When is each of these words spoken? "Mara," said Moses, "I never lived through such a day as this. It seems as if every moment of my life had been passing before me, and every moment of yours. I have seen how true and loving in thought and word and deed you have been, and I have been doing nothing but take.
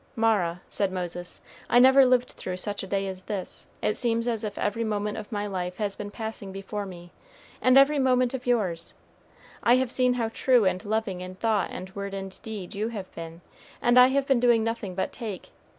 "Mara," 0.15 0.61
said 0.67 0.91
Moses, 0.91 1.41
"I 1.69 1.77
never 1.77 2.07
lived 2.07 2.29
through 2.31 2.57
such 2.57 2.81
a 2.81 2.87
day 2.87 3.05
as 3.05 3.25
this. 3.25 3.67
It 3.83 3.93
seems 3.95 4.27
as 4.27 4.43
if 4.43 4.57
every 4.57 4.83
moment 4.83 5.19
of 5.19 5.31
my 5.31 5.45
life 5.45 5.77
had 5.77 5.95
been 5.95 6.09
passing 6.09 6.51
before 6.51 6.87
me, 6.87 7.11
and 7.61 7.77
every 7.77 7.99
moment 7.99 8.33
of 8.33 8.47
yours. 8.47 8.95
I 9.61 9.75
have 9.75 9.91
seen 9.91 10.15
how 10.15 10.29
true 10.29 10.65
and 10.65 10.83
loving 10.83 11.21
in 11.21 11.35
thought 11.35 11.69
and 11.69 11.95
word 11.95 12.15
and 12.15 12.41
deed 12.41 12.73
you 12.73 12.87
have 12.87 13.13
been, 13.13 13.41
and 13.79 13.99
I 13.99 14.07
have 14.07 14.25
been 14.25 14.39
doing 14.39 14.63
nothing 14.63 14.95
but 14.95 15.13
take. 15.13 15.51